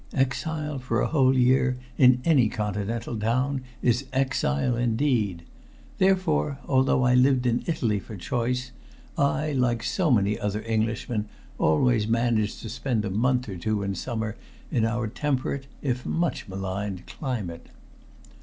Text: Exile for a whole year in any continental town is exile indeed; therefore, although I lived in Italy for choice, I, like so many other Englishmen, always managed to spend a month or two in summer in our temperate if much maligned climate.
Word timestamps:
Exile 0.15 0.79
for 0.79 0.99
a 0.99 1.05
whole 1.07 1.37
year 1.37 1.77
in 1.95 2.21
any 2.25 2.49
continental 2.49 3.15
town 3.15 3.61
is 3.83 4.05
exile 4.11 4.75
indeed; 4.75 5.43
therefore, 5.99 6.57
although 6.65 7.03
I 7.03 7.13
lived 7.13 7.45
in 7.45 7.61
Italy 7.67 7.99
for 7.99 8.17
choice, 8.17 8.71
I, 9.15 9.51
like 9.51 9.83
so 9.83 10.09
many 10.09 10.39
other 10.39 10.63
Englishmen, 10.65 11.27
always 11.59 12.07
managed 12.07 12.63
to 12.63 12.69
spend 12.69 13.05
a 13.05 13.11
month 13.11 13.47
or 13.47 13.57
two 13.57 13.83
in 13.83 13.93
summer 13.93 14.37
in 14.71 14.85
our 14.85 15.05
temperate 15.07 15.67
if 15.83 16.03
much 16.03 16.47
maligned 16.47 17.05
climate. 17.05 17.67